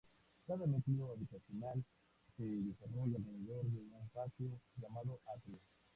[0.47, 1.83] Cada núcleo habitacional
[2.35, 5.59] se desarrolla alrededor de un patio, llamado atrio.